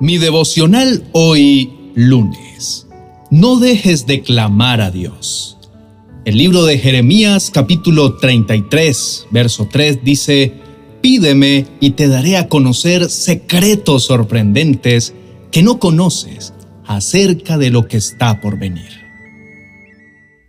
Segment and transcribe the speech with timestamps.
[0.00, 2.86] Mi devocional hoy lunes.
[3.30, 5.58] No dejes de clamar a Dios.
[6.24, 10.54] El libro de Jeremías capítulo 33, verso 3 dice,
[11.02, 15.12] Pídeme y te daré a conocer secretos sorprendentes
[15.50, 16.54] que no conoces
[16.86, 19.00] acerca de lo que está por venir.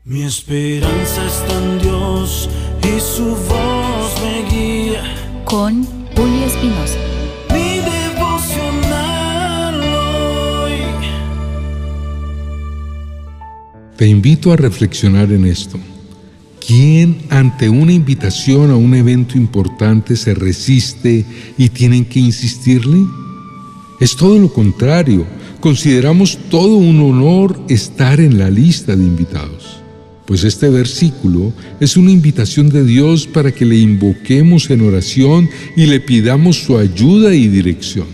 [0.05, 2.49] Mi esperanza está en Dios
[2.83, 5.03] y su voz me guía.
[5.43, 5.83] Con
[6.15, 7.10] Julio Espinosa.
[14.01, 15.77] Te invito a reflexionar en esto.
[16.65, 21.23] ¿Quién ante una invitación a un evento importante se resiste
[21.55, 22.97] y tienen que insistirle?
[23.99, 25.27] Es todo lo contrario.
[25.59, 29.77] Consideramos todo un honor estar en la lista de invitados.
[30.25, 35.85] Pues este versículo es una invitación de Dios para que le invoquemos en oración y
[35.85, 38.07] le pidamos su ayuda y dirección.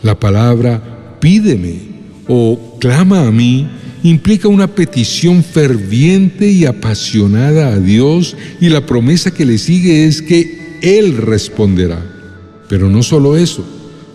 [0.00, 1.80] La palabra pídeme
[2.28, 3.66] o clama a mí
[4.02, 10.22] implica una petición ferviente y apasionada a Dios y la promesa que le sigue es
[10.22, 12.04] que Él responderá.
[12.68, 13.64] Pero no solo eso,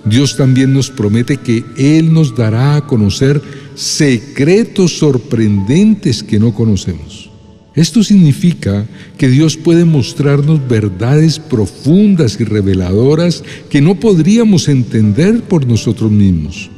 [0.06, 3.42] Dios también nos promete que Él nos dará a conocer
[3.76, 7.30] secretos sorprendentes que no conocemos.
[7.76, 8.86] Esto significa
[9.18, 16.70] que Dios puede mostrarnos verdades profundas y reveladoras que no podríamos entender por nosotros mismos.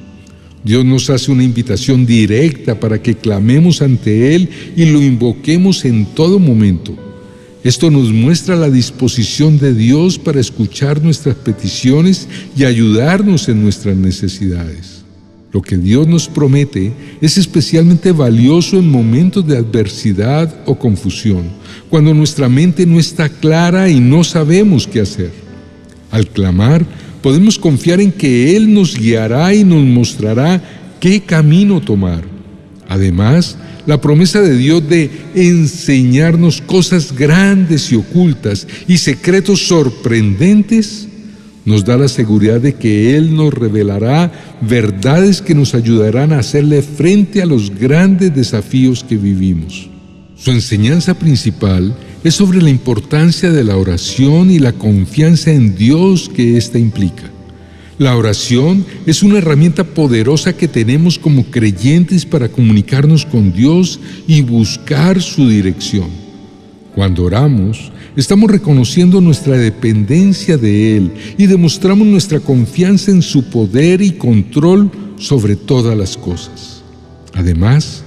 [0.66, 6.07] Dios nos hace una invitación directa para que clamemos ante Él y lo invoquemos en
[6.07, 6.97] todo momento.
[7.63, 13.95] Esto nos muestra la disposición de Dios para escuchar nuestras peticiones y ayudarnos en nuestras
[13.95, 15.03] necesidades.
[15.52, 16.91] Lo que Dios nos promete
[17.22, 21.44] es especialmente valioso en momentos de adversidad o confusión,
[21.91, 25.31] cuando nuestra mente no está clara y no sabemos qué hacer.
[26.09, 26.85] Al clamar,
[27.26, 30.62] podemos confiar en que Él nos guiará y nos mostrará
[31.00, 32.23] qué camino tomar.
[32.88, 41.08] Además, la promesa de Dios de enseñarnos cosas grandes y ocultas y secretos sorprendentes
[41.66, 44.31] nos da la seguridad de que Él nos revelará
[44.62, 49.90] verdades que nos ayudarán a hacerle frente a los grandes desafíos que vivimos.
[50.35, 56.29] Su enseñanza principal es sobre la importancia de la oración y la confianza en Dios
[56.34, 57.23] que ésta implica.
[57.97, 64.41] La oración es una herramienta poderosa que tenemos como creyentes para comunicarnos con Dios y
[64.41, 66.09] buscar su dirección.
[66.94, 74.02] Cuando oramos, Estamos reconociendo nuestra dependencia de Él y demostramos nuestra confianza en su poder
[74.02, 76.81] y control sobre todas las cosas.
[77.34, 78.04] Además,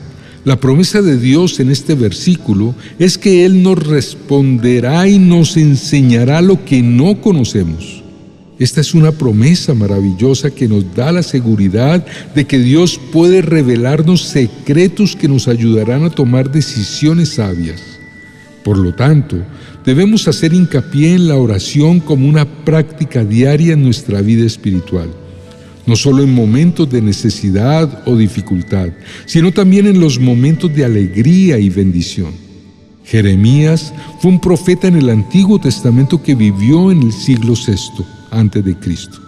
[0.48, 6.40] la promesa de Dios en este versículo es que Él nos responderá y nos enseñará
[6.40, 8.02] lo que no conocemos.
[8.58, 12.02] Esta es una promesa maravillosa que nos da la seguridad
[12.34, 17.82] de que Dios puede revelarnos secretos que nos ayudarán a tomar decisiones sabias.
[18.64, 19.36] Por lo tanto,
[19.84, 25.10] debemos hacer hincapié en la oración como una práctica diaria en nuestra vida espiritual,
[25.88, 28.90] no solo en momentos de necesidad o dificultad,
[29.24, 32.34] sino también en los momentos de alegría y bendición.
[33.04, 38.62] Jeremías fue un profeta en el Antiguo Testamento que vivió en el siglo VI antes
[38.62, 39.18] de Cristo.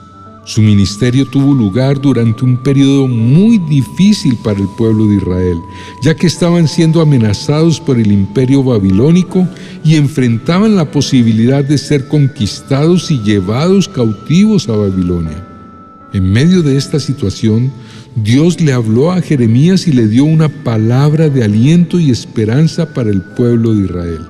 [0.45, 5.59] Su ministerio tuvo lugar durante un periodo muy difícil para el pueblo de Israel,
[6.03, 9.49] ya que estaban siendo amenazados por el imperio babilónico
[9.83, 15.47] y enfrentaban la posibilidad de ser conquistados y llevados cautivos a Babilonia.
[16.13, 17.71] En medio de esta situación,
[18.17, 23.11] Dios le habló a Jeremías y le dio una palabra de aliento y esperanza para
[23.11, 24.27] el pueblo de Israel.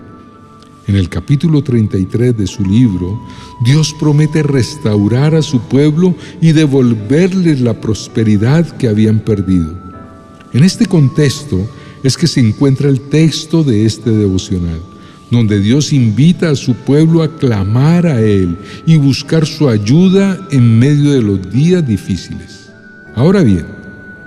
[0.86, 3.18] En el capítulo 33 de su libro,
[3.64, 9.72] Dios promete restaurar a su pueblo y devolverles la prosperidad que habían perdido.
[10.52, 11.66] En este contexto
[12.02, 14.80] es que se encuentra el texto de este devocional,
[15.30, 20.78] donde Dios invita a su pueblo a clamar a Él y buscar su ayuda en
[20.78, 22.70] medio de los días difíciles.
[23.14, 23.66] Ahora bien,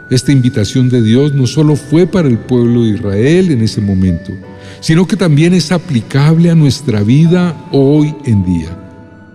[0.10, 4.32] esta invitación de Dios no solo fue para el pueblo de Israel en ese momento,
[4.80, 8.78] sino que también es aplicable a nuestra vida hoy en día.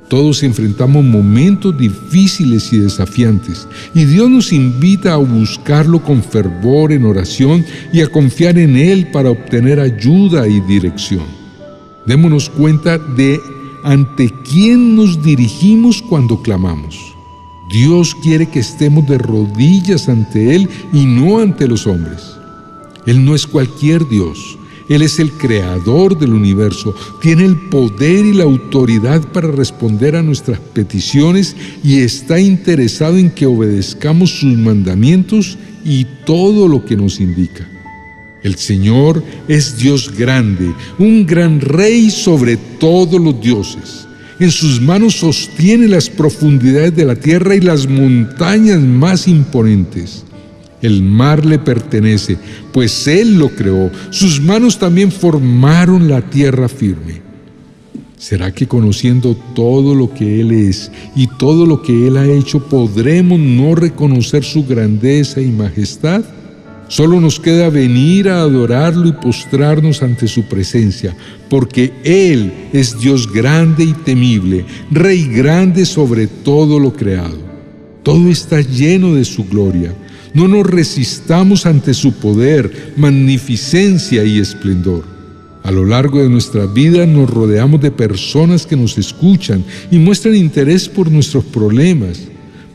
[0.09, 7.05] Todos enfrentamos momentos difíciles y desafiantes, y Dios nos invita a buscarlo con fervor en
[7.05, 11.38] oración y a confiar en Él para obtener ayuda y dirección.
[12.09, 13.39] Démonos cuenta de
[13.85, 17.15] ante quién nos dirigimos cuando clamamos.
[17.69, 22.23] Dios quiere que estemos de rodillas ante Él y no ante los hombres.
[23.05, 24.59] Él no es cualquier Dios,
[24.89, 30.23] Él es el creador del universo, tiene el poder y la autoridad para responder a
[30.23, 37.21] nuestras peticiones y está interesado en que obedezcamos sus mandamientos y todo lo que nos
[37.21, 37.69] indica.
[38.49, 44.07] El Señor es Dios grande, un gran rey sobre todos los dioses.
[44.41, 50.25] En sus manos sostiene las profundidades de la tierra y las montañas más imponentes.
[50.81, 52.39] El mar le pertenece,
[52.73, 53.91] pues Él lo creó.
[54.09, 57.21] Sus manos también formaron la tierra firme.
[58.17, 62.67] ¿Será que conociendo todo lo que Él es y todo lo que Él ha hecho,
[62.67, 66.25] podremos no reconocer su grandeza y majestad?
[66.89, 71.15] Solo nos queda venir a adorarlo y postrarnos ante su presencia,
[71.51, 77.39] porque Él es Dios grande y temible, Rey grande sobre todo lo creado.
[78.03, 79.95] Todo está lleno de su gloria.
[80.33, 85.05] No nos resistamos ante su poder, magnificencia y esplendor.
[85.65, 90.35] A lo largo de nuestra vida nos rodeamos de personas que nos escuchan y muestran
[90.35, 92.21] interés por nuestros problemas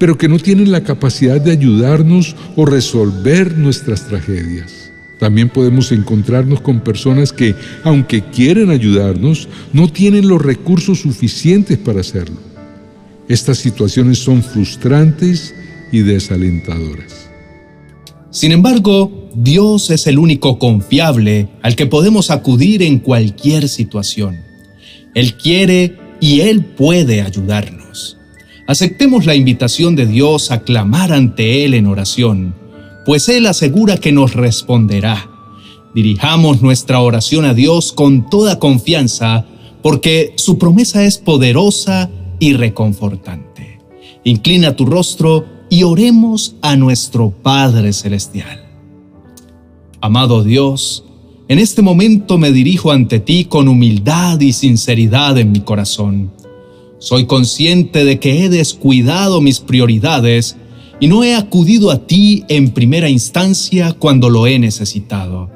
[0.03, 4.91] pero que no tienen la capacidad de ayudarnos o resolver nuestras tragedias.
[5.17, 7.55] También podemos encontrarnos con personas que,
[7.85, 12.35] aunque quieren ayudarnos, no tienen los recursos suficientes para hacerlo.
[13.29, 15.55] Estas situaciones son frustrantes
[15.89, 17.29] y desalentadoras.
[18.29, 24.41] Sin embargo, Dios es el único confiable al que podemos acudir en cualquier situación.
[25.15, 27.82] Él quiere y Él puede ayudarnos.
[28.65, 32.55] Aceptemos la invitación de Dios a clamar ante Él en oración,
[33.05, 35.29] pues Él asegura que nos responderá.
[35.93, 39.45] Dirijamos nuestra oración a Dios con toda confianza,
[39.81, 43.79] porque su promesa es poderosa y reconfortante.
[44.23, 48.63] Inclina tu rostro y oremos a nuestro Padre Celestial.
[49.99, 51.03] Amado Dios,
[51.49, 56.31] en este momento me dirijo ante ti con humildad y sinceridad en mi corazón
[57.03, 60.55] soy consciente de que he descuidado mis prioridades
[61.01, 65.49] y no he acudido a ti en primera instancia cuando lo he necesitado.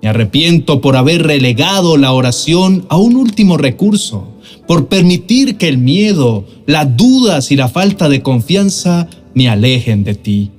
[0.00, 4.28] Me arrepiento por haber relegado la oración a un último recurso,
[4.66, 10.14] por permitir que el miedo, las dudas y la falta de confianza me alejen de
[10.14, 10.52] ti.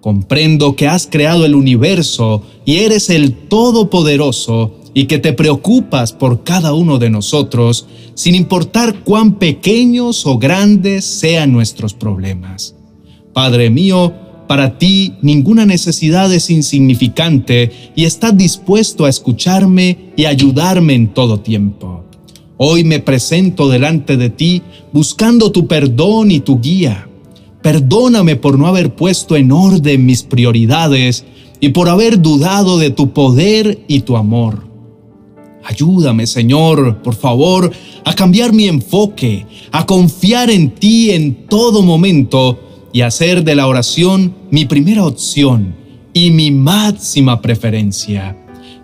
[0.00, 6.44] Comprendo que has creado el universo y eres el Todopoderoso y que te preocupas por
[6.44, 12.76] cada uno de nosotros, sin importar cuán pequeños o grandes sean nuestros problemas.
[13.32, 14.14] Padre mío,
[14.46, 21.40] para ti ninguna necesidad es insignificante y estás dispuesto a escucharme y ayudarme en todo
[21.40, 22.04] tiempo.
[22.56, 24.62] Hoy me presento delante de ti
[24.92, 27.08] buscando tu perdón y tu guía.
[27.62, 31.24] Perdóname por no haber puesto en orden mis prioridades
[31.58, 34.73] y por haber dudado de tu poder y tu amor.
[35.64, 37.72] Ayúdame, Señor, por favor,
[38.04, 42.60] a cambiar mi enfoque, a confiar en ti en todo momento
[42.92, 45.74] y hacer de la oración mi primera opción
[46.12, 48.36] y mi máxima preferencia.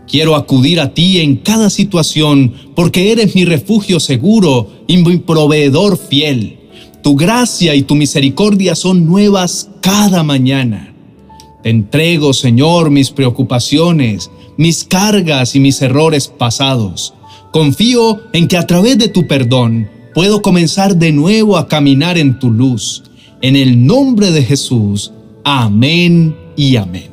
[0.09, 5.99] Quiero acudir a ti en cada situación porque eres mi refugio seguro y mi proveedor
[5.99, 6.59] fiel.
[7.03, 10.93] Tu gracia y tu misericordia son nuevas cada mañana.
[11.63, 17.15] Te entrego, Señor, mis preocupaciones, mis cargas y mis errores pasados.
[17.51, 22.39] Confío en que a través de tu perdón puedo comenzar de nuevo a caminar en
[22.39, 23.05] tu luz.
[23.41, 25.13] En el nombre de Jesús.
[25.45, 27.09] Amén y amén.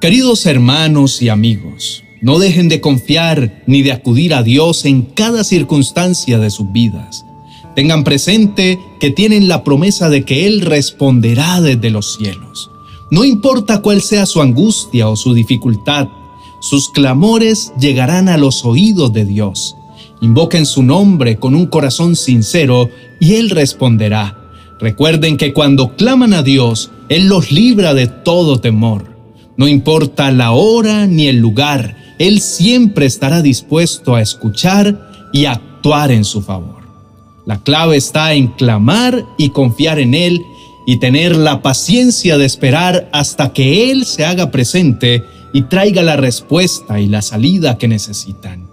[0.00, 5.44] Queridos hermanos y amigos, no dejen de confiar ni de acudir a Dios en cada
[5.44, 7.24] circunstancia de sus vidas.
[7.76, 12.71] Tengan presente que tienen la promesa de que Él responderá desde los cielos.
[13.12, 16.08] No importa cuál sea su angustia o su dificultad,
[16.60, 19.76] sus clamores llegarán a los oídos de Dios.
[20.22, 22.88] Invoquen su nombre con un corazón sincero
[23.20, 24.38] y Él responderá.
[24.80, 29.14] Recuerden que cuando claman a Dios, Él los libra de todo temor.
[29.58, 36.12] No importa la hora ni el lugar, Él siempre estará dispuesto a escuchar y actuar
[36.12, 36.80] en su favor.
[37.44, 40.40] La clave está en clamar y confiar en Él
[40.86, 46.16] y tener la paciencia de esperar hasta que Él se haga presente y traiga la
[46.16, 48.68] respuesta y la salida que necesitan.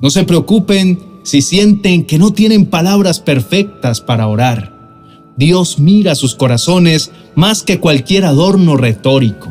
[0.00, 4.74] No se preocupen si sienten que no tienen palabras perfectas para orar.
[5.36, 9.48] Dios mira sus corazones más que cualquier adorno retórico.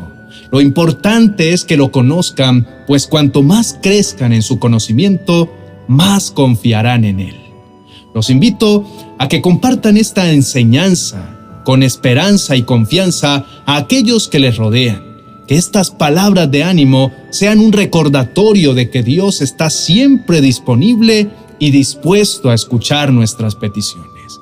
[0.50, 5.50] Lo importante es que lo conozcan, pues cuanto más crezcan en su conocimiento,
[5.88, 7.36] más confiarán en Él.
[8.14, 8.84] Los invito
[9.18, 11.33] a que compartan esta enseñanza
[11.64, 15.14] con esperanza y confianza a aquellos que les rodean.
[15.46, 21.70] que estas palabras de ánimo sean un recordatorio de que Dios está siempre disponible y
[21.70, 24.40] dispuesto a escuchar nuestras peticiones.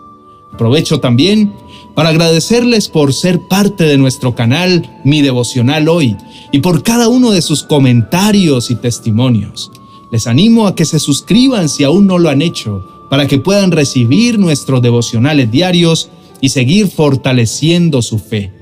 [0.52, 1.52] Aprovecho también
[1.95, 6.17] para agradecerles por ser parte de nuestro canal Mi Devocional Hoy
[6.52, 9.71] y por cada uno de sus comentarios y testimonios.
[10.11, 13.73] Les animo a que se suscriban si aún no lo han hecho, para que puedan
[13.73, 16.11] recibir nuestros devocionales diarios
[16.42, 18.52] y seguir fortaleciendo su fe.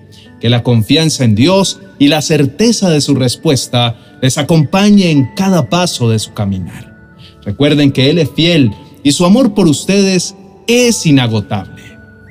[0.40, 5.68] Que la confianza en Dios y la certeza de su respuesta les acompañe en cada
[5.68, 6.96] paso de su caminar.
[7.44, 8.70] Recuerden que Él es fiel
[9.02, 10.36] y su amor por ustedes
[10.68, 11.82] es inagotable.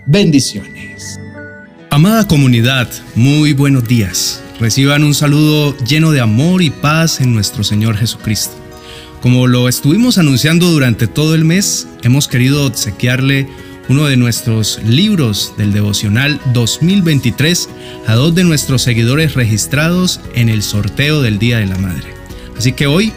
[0.08, 1.20] Bendiciones.
[1.89, 4.41] Amada comunidad, muy buenos días.
[4.60, 8.53] Reciban un saludo lleno de amor y paz en nuestro Señor Jesucristo.
[9.22, 13.48] Como lo estuvimos anunciando durante todo el mes, hemos querido obsequiarle
[13.89, 17.69] uno de nuestros libros del devocional 2023
[18.08, 22.13] a dos de nuestros seguidores registrados en el sorteo del Día de la Madre.
[22.55, 23.12] Así que hoy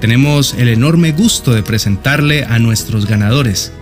[0.00, 3.72] tenemos el enorme gusto de presentarle a nuestros ganadores,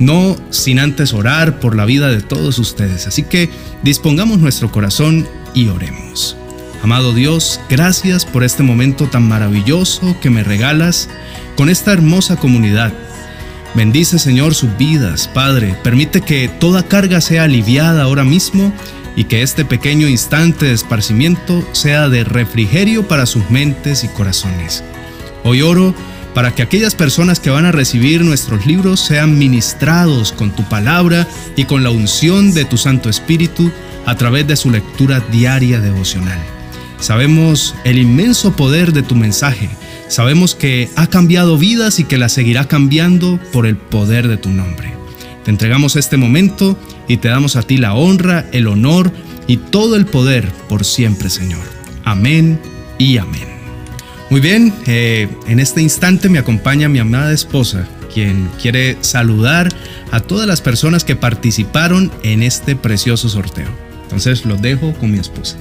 [0.00, 3.06] no sin antes orar por la vida de todos ustedes.
[3.06, 3.48] Así que
[3.84, 6.36] dispongamos nuestro corazón y oremos.
[6.82, 11.08] Amado Dios, gracias por este momento tan maravilloso que me regalas
[11.54, 12.92] con esta hermosa comunidad.
[13.74, 15.74] Bendice Señor sus vidas, Padre.
[15.82, 18.70] Permite que toda carga sea aliviada ahora mismo
[19.16, 24.84] y que este pequeño instante de esparcimiento sea de refrigerio para sus mentes y corazones.
[25.42, 25.94] Hoy oro
[26.34, 31.26] para que aquellas personas que van a recibir nuestros libros sean ministrados con tu palabra
[31.56, 33.70] y con la unción de tu Santo Espíritu
[34.04, 36.40] a través de su lectura diaria devocional.
[37.02, 39.68] Sabemos el inmenso poder de tu mensaje.
[40.06, 44.50] Sabemos que ha cambiado vidas y que la seguirá cambiando por el poder de tu
[44.50, 44.94] nombre.
[45.44, 46.78] Te entregamos este momento
[47.08, 49.10] y te damos a ti la honra, el honor
[49.48, 51.64] y todo el poder por siempre, Señor.
[52.04, 52.60] Amén
[52.98, 53.48] y amén.
[54.30, 59.74] Muy bien, eh, en este instante me acompaña mi amada esposa, quien quiere saludar
[60.12, 63.70] a todas las personas que participaron en este precioso sorteo.
[64.04, 65.56] Entonces los dejo con mi esposa.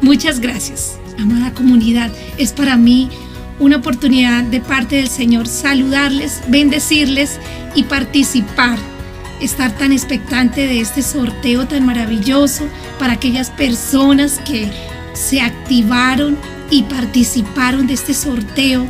[0.00, 2.10] Muchas gracias, amada comunidad.
[2.36, 3.08] Es para mí
[3.58, 7.40] una oportunidad de parte del Señor saludarles, bendecirles
[7.74, 8.78] y participar.
[9.40, 12.64] Estar tan expectante de este sorteo tan maravilloso
[12.98, 14.70] para aquellas personas que
[15.14, 16.38] se activaron
[16.70, 18.86] y participaron de este sorteo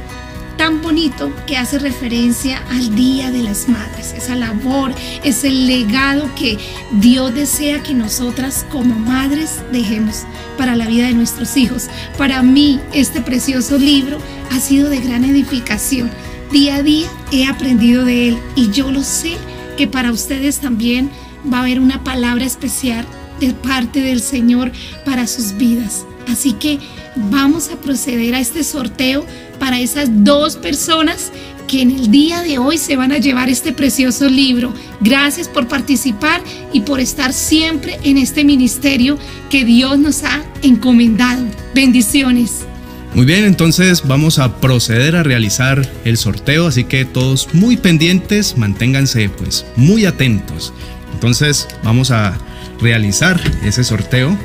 [0.56, 6.28] tan bonito que hace referencia al Día de las Madres, esa labor, es el legado
[6.34, 6.58] que
[6.92, 10.24] Dios desea que nosotras como madres dejemos
[10.56, 11.88] para la vida de nuestros hijos.
[12.16, 14.18] Para mí este precioso libro
[14.50, 16.10] ha sido de gran edificación.
[16.50, 19.36] Día a día he aprendido de él y yo lo sé
[19.76, 21.10] que para ustedes también
[21.52, 23.06] va a haber una palabra especial
[23.40, 24.72] de parte del Señor
[25.04, 26.06] para sus vidas.
[26.26, 26.78] Así que
[27.16, 29.24] vamos a proceder a este sorteo
[29.58, 31.32] para esas dos personas
[31.66, 34.72] que en el día de hoy se van a llevar este precioso libro.
[35.00, 36.42] Gracias por participar
[36.72, 39.18] y por estar siempre en este ministerio
[39.50, 41.44] que Dios nos ha encomendado.
[41.74, 42.66] Bendiciones.
[43.14, 48.58] Muy bien, entonces vamos a proceder a realizar el sorteo, así que todos muy pendientes,
[48.58, 50.72] manténganse pues muy atentos.
[51.14, 52.36] Entonces vamos a
[52.80, 54.36] realizar ese sorteo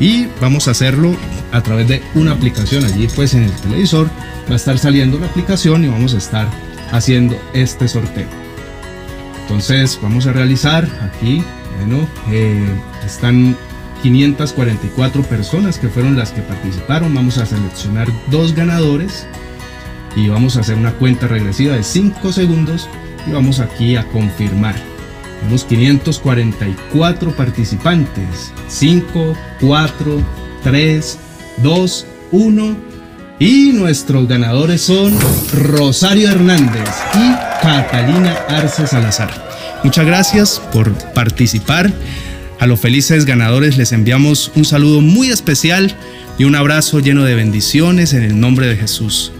[0.00, 1.14] y vamos a hacerlo
[1.52, 2.84] a través de una aplicación.
[2.84, 4.08] Allí pues en el televisor
[4.48, 6.48] va a estar saliendo la aplicación y vamos a estar
[6.90, 8.28] haciendo este sorteo.
[9.42, 11.44] Entonces vamos a realizar aquí,
[11.78, 12.66] bueno, eh,
[13.04, 13.56] están
[14.02, 17.14] 544 personas que fueron las que participaron.
[17.14, 19.26] Vamos a seleccionar dos ganadores
[20.16, 22.88] y vamos a hacer una cuenta regresiva de 5 segundos
[23.26, 24.89] y vamos aquí a confirmar.
[25.40, 28.52] Tenemos 544 participantes.
[28.68, 30.22] 5, 4,
[30.62, 31.18] 3,
[31.62, 32.76] 2, 1.
[33.38, 35.18] Y nuestros ganadores son
[35.54, 37.32] Rosario Hernández y
[37.62, 39.30] Catalina Arce Salazar.
[39.82, 41.90] Muchas gracias por participar.
[42.58, 45.96] A los felices ganadores les enviamos un saludo muy especial
[46.38, 49.32] y un abrazo lleno de bendiciones en el nombre de Jesús.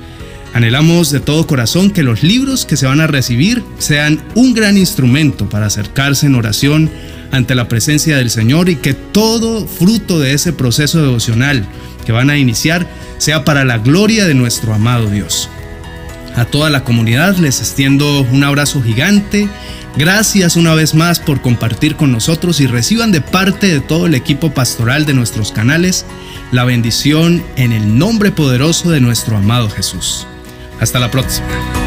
[0.53, 4.77] Anhelamos de todo corazón que los libros que se van a recibir sean un gran
[4.77, 6.91] instrumento para acercarse en oración
[7.31, 11.65] ante la presencia del Señor y que todo fruto de ese proceso devocional
[12.05, 12.87] que van a iniciar
[13.19, 15.49] sea para la gloria de nuestro amado Dios.
[16.35, 19.49] A toda la comunidad les extiendo un abrazo gigante.
[19.97, 24.15] Gracias una vez más por compartir con nosotros y reciban de parte de todo el
[24.15, 26.07] equipo pastoral de nuestros canales
[26.53, 30.27] la bendición en el nombre poderoso de nuestro amado Jesús.
[30.81, 31.80] Hasta la próxima.